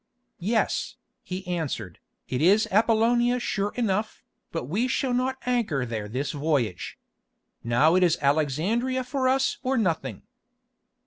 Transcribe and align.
"Yes," 0.39 0.95
he 1.21 1.45
answered, 1.45 1.99
"it 2.27 2.41
is 2.41 2.67
Appolonia 2.71 3.39
sure 3.39 3.71
enough, 3.75 4.23
but 4.51 4.63
we 4.67 4.87
shall 4.87 5.13
not 5.13 5.37
anchor 5.45 5.85
there 5.85 6.07
this 6.09 6.31
voyage. 6.31 6.97
Now 7.63 7.93
it 7.93 8.01
is 8.01 8.17
Alexandria 8.19 9.03
for 9.03 9.29
us 9.29 9.59
or 9.61 9.77
nothing." 9.77 10.23